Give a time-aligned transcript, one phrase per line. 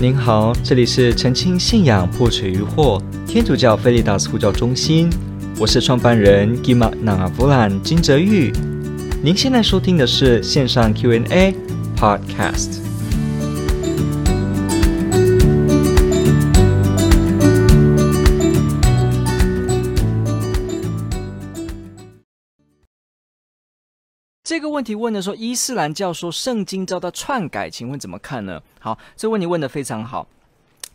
[0.00, 5.10] 您好，这里是澄清信仰破除疑惑天主教菲利达斯呼叫中心，
[5.58, 8.52] 我是创办人 Gima n a v u l a n 金泽玉。
[9.24, 11.52] 您现在收听的是线上 Q&A
[11.96, 12.87] Podcast。
[24.48, 28.58] 这个问题问的说，伊斯兰教说圣经遭到篡改，请问怎么看呢？
[28.80, 30.26] 好，这个问题问得非常好，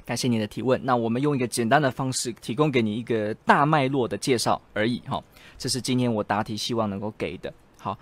[0.03, 0.83] 感谢你的提问。
[0.83, 4.99] 那我们用一个简单的方式提供给你一个大脉络的介绍而已。
[5.07, 5.23] 哈，
[5.55, 7.53] 这是今天我答题希望能够给的。
[7.77, 7.95] 好，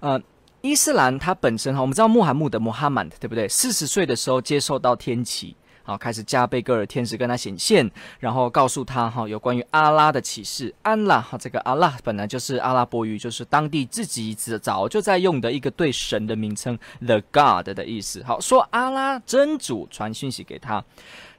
[0.00, 0.20] 呃，
[0.60, 3.46] 伊斯兰它本身哈，我们知道穆罕默德 Muhammad 对不对？
[3.46, 5.54] 四十岁的时候接受到天启。
[5.86, 10.74] 好，开始加贝格尔天使跟他显现，然后告诉他哈，有关于阿拉的启示。
[10.82, 18.20] 安拉哈，这个阿拉本来就是阿拉伯语，就是当地自己早就在用的一个对神的名称，the God 的意思。
[18.24, 20.84] 好，说阿拉真主传讯息给他，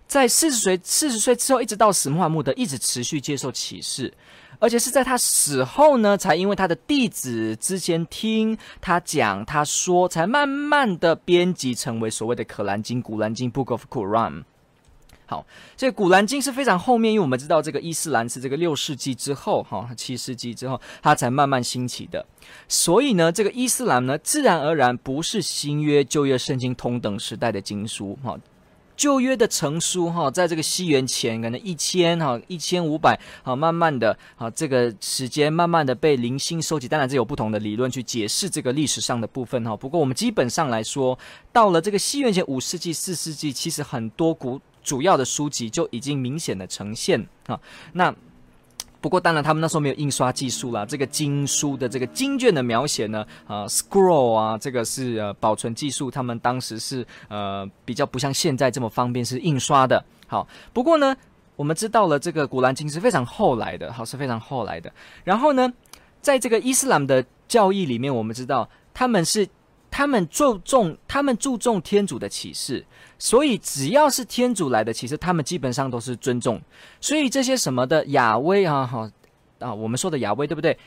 [0.07, 4.13] 在四十岁四十岁之后，一直到死，穆罕默德一直持续接受启示。
[4.59, 14.43] 而且是在他死后呢，才因为他的弟子之前听他讲，他说，才慢慢的编辑成为所谓的《可兰经》《古兰经》（Book of Quran）。
[15.27, 22.25] 好，这个《古兰经》是非常后面，因为我们知道这个伊斯兰是这个六世纪之后，哈，七世纪之后，它才慢慢兴起的。
[22.67, 28.37] 所以呢，这个伊斯兰呢，自然而然不是新约、旧约圣经同等时代的经书，哈。
[28.97, 39.77] 旧约的成书哈，在这个西元前可能一千哈一千五百好，慢慢的啊这个时间慢慢的被零星收集，当然这有不同的理论去解释这个历史上的部分哈。
[39.77, 41.17] 不过我们基本上来说，
[41.53, 47.59] 到了这个西元前五世纪四世纪，其实很多古主要的书籍就已经明显的呈现啊
[47.93, 48.13] 那。
[48.99, 50.85] 不过，当然，他们那时候没有印刷技术啦。
[50.85, 60.03] 这个经书的这个经卷的描写呢，啊、，scroll 啊，这个是呃保存技术，他们当时是呃比较不像现在这么方便是印刷的。
[60.27, 61.15] 好，不过呢，
[61.55, 64.91] 我们知道了这个古兰经是非常后来的，好，是非常后来的。
[65.23, 65.71] 然后呢，
[66.21, 69.47] 在这个伊斯兰的教义里面，我们知道他们是。
[69.97, 72.85] 他们注重，他们注重天主的启示，
[73.17, 76.61] 所以只要是天主来的启示，他们基本上都是尊重。
[77.01, 79.11] 所以这些什么的亚威啊，哈
[79.57, 80.77] 啊，我们说的亚威对不对？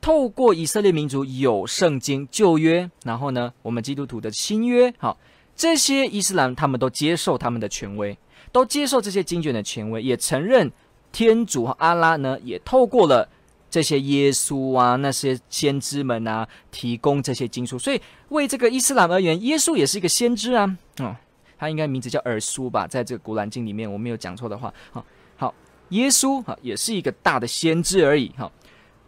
[0.00, 5.16] 透过以色列民族有圣经旧约，然后呢，我们基督徒的新约，好，
[5.54, 8.18] 这些伊斯兰他们都接受他们的权威，
[8.50, 10.68] 都接受这些经卷的权威，也承认
[11.12, 13.28] 天主和阿拉呢，也透过了。
[13.70, 20.78] 这些耶稣啊，那些先知们啊，提供这些经书，所以为这个伊斯兰而言，耶稣也是一个先知啊。
[20.98, 21.14] 哦，
[21.58, 24.72] 他应该名字叫尔苏吧，在这个古兰经里面，我没有讲错的话。
[24.90, 25.04] 好，
[25.36, 25.54] 好，
[25.90, 28.28] 耶稣哈也是一个大的先知而已。
[28.38, 28.50] 哈，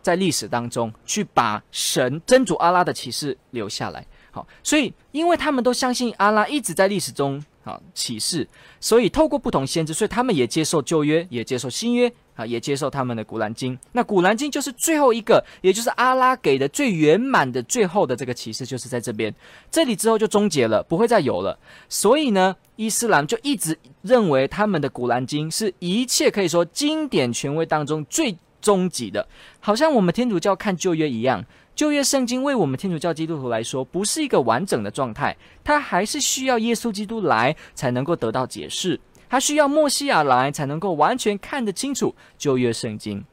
[0.03, 4.06] 在历史当中去把神真主阿拉的启示留下来。
[4.31, 8.48] 好，所以因为他们都相信阿拉一直在历史中啊启示，
[8.81, 12.12] 所以透过不同先知，所以他们也接受旧约，也接受新约。
[12.36, 19.34] 啊，也接受他们的《古兰经》，那《古兰经》就是最后一个，也就是阿拉给的最圆满的、最后的这个启示，就是在这边。
[19.70, 21.58] 这里之后就终结了，不会再有了。
[21.91, 31.44] 所以呢，伊斯兰就一直认为他们的《古兰经》是一切可以说经典权威当中最终极的，好像我们天主教看旧约一样。
[31.75, 39.00] 旧约圣经为我们天主教基督徒来说，不是一个完整的状态，它还是需要耶稣基督来才能够得到解释。
[39.31, 43.25] 它需要墨西亚来才能够完全看得清楚旧约圣经，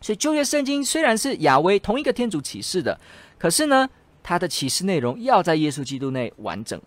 [0.00, 3.00] 所以旧约圣经虽然是亚威同一个天主启示的，
[3.38, 3.88] 可是呢，
[4.22, 6.80] 它的启示内容要在耶稣基督内完整。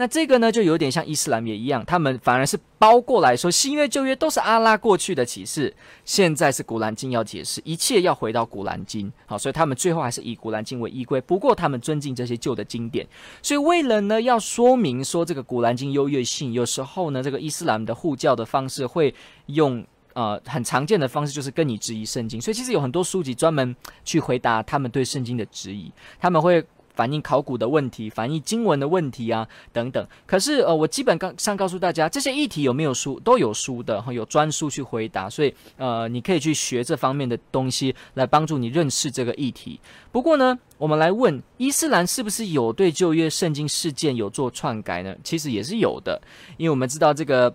[0.00, 9.12] 那这个呢，就有点像伊斯兰也一样，他们反而是包过来说，新约旧约都是阿拉过去的启示，现在是古兰经要解释，一切要回到古兰经。
[9.26, 11.20] 好，所以他们最后还是以古兰经为依归。
[11.22, 13.04] 不过他们尊敬这些旧的经典，
[13.42, 19.12] 所以为了呢要说明说这个古兰经优越性，有时候呢这个伊斯兰的护教的方式会
[19.46, 22.40] 用呃很常见的方式，就是跟你质疑圣经。
[22.40, 26.64] 所以其实有很多书籍专门去回答他们对圣经的质疑，他们会。
[26.98, 30.04] 反映考古的问题，反映经文的问题啊，等等。
[30.26, 35.30] 可是呃，我基本刚上告诉大家，这些议题有没有书，都有书的，有专书去回答。
[35.30, 39.78] 所以呃，你可以去学这方面的东西，来帮助你认识这个议题。
[40.10, 45.14] 不过呢，我们来问，伊斯兰是不是有对旧约圣经事件有做篡改呢？
[45.22, 46.20] 其实也是有的，
[46.56, 47.54] 因为我们知道这个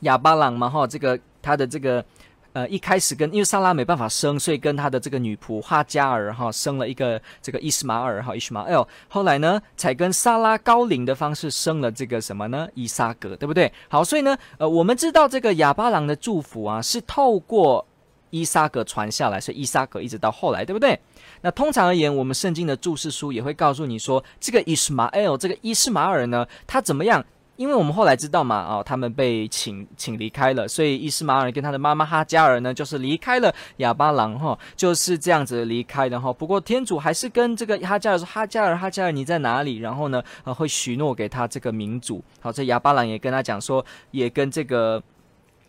[0.00, 2.04] 亚巴朗嘛，哈，这个他的这个。
[2.52, 8.86] 呃，一开始跟因为萨拉没办法生，所以跟他的这个女仆哈加尔哈生了一个这个伊斯马尔哈伊斯马尔。
[9.08, 12.68] 后来呢，才跟萨拉高龄的方式生了这个什么呢？
[12.74, 13.72] 伊萨格，对不对？
[13.88, 17.86] 好，所以呢，呃，我们知道这个亚巴郎的祝福啊，是透过
[18.28, 20.98] 伊萨格传下来，所以伊萨格一直到后来，对不对？
[21.40, 27.24] 那通常而言，我们圣经的注释书也会告诉你说，这个伊斯马尔，这个伊斯马尔呢，他怎么样？
[27.56, 36.32] 因为我们后来知道嘛，哦，他们被请请离开了，所以伊斯马尔跟他的妈妈哈加尔呢，就是离开了哑巴郎哈，就是这样子离开的哈。
[36.32, 42.24] 不过天主还是跟这个哈加尔说：“哈加尔，哈加尔，你在哪里？”然后呢，呃，会许诺给他这个民族。
[42.40, 45.00] 好，这哑巴郎也跟他讲说，也跟这个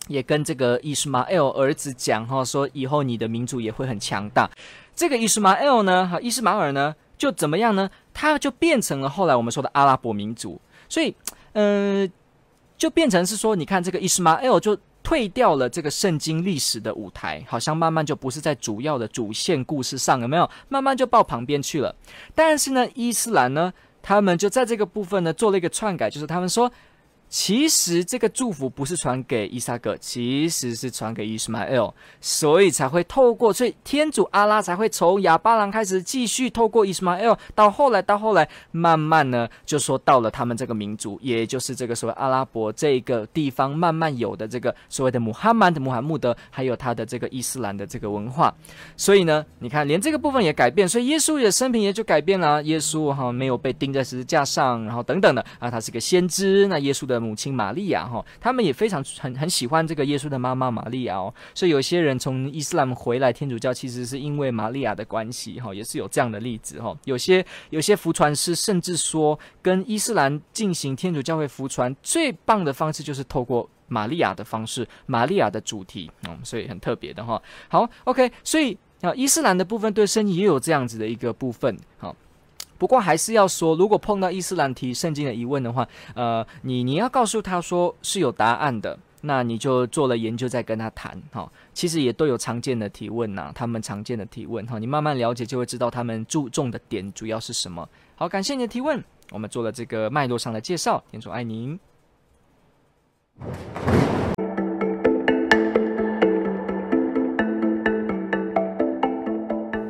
[0.08, 4.50] 也跟这个伊斯玛尔儿子讲哈，说以后你的民族也会很强大。
[4.96, 7.90] 这个伊斯玛尔呢，哈，伊斯玛尔呢，就怎么样呢？
[8.14, 11.14] 他就变成了后来我们说的阿拉伯民族，所以。
[11.54, 12.14] 嗯、呃，
[12.78, 20.50] 就变成是说，你看这个伊斯玛尔就退掉了这个圣经历史的舞台，好像慢慢就不是在主要的主线故事上，有没有？
[20.70, 21.96] 慢慢就到旁边去了。
[22.36, 26.72] 但是呢，伊斯兰呢，他们就在这个部分呢做了一个篡改，就是他们说。
[27.34, 48.54] 其实这个祝福不是传给伊撒格，其实是传给伊斯玛尔，所以才会透过，所以天主阿拉才会从亚巴郎开始继续透过伊斯玛尔，到后来到后来，慢慢呢就说到了他们这个民族，也就是这个所谓阿拉伯这个地方慢慢有的这个所谓的穆罕曼的穆罕默德，还有他的这个伊斯兰的这个文化，
[48.96, 57.23] 所以呢，你看连这个部分也改变，所以耶稣的生平也就改变了，耶稣哈没有被钉在十字架上，然后等等的啊，他是个先知，那耶稣的。
[57.24, 66.96] 母亲玛利亚哈，他们也非常很很喜欢这个耶稣的妈妈玛利亚哦，所以有些人从伊斯兰回来天主教，其实是因为玛利亚的关系哈，也是有这样的例子哈。
[67.06, 77.42] 有些有些福传师甚至说，跟伊斯兰进行天主教会福传最棒的方式就是透过玛利亚的方式，玛利亚的主题，嗯，所以很特别的哈。
[77.70, 82.16] 好，OK，所以啊，伊斯兰的部分对圣经也有这样子的一个部分，好。
[82.78, 91.50] 不过还是要说，如果碰到伊斯兰提圣经的疑问的话，呃，你你要告诉他说是有答案的，那你就做了研究再跟他谈哈。
[91.74, 97.88] 其实也都有常见的提问呐、他们常见的提问哈，你慢慢了解就会知道他们注重的点主要是什么。
[98.16, 101.04] 好，感谢你的提问，我们做了这个脉络上的介绍。
[101.10, 101.80] 天主爱您。